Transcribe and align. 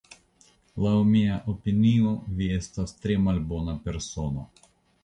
Laŭ 0.85 0.93
mia 1.09 1.35
opinio 1.53 2.15
vi 2.41 2.49
estas 2.57 2.99
tre 3.05 3.21
malbona 3.29 3.79
persono? 3.87 4.53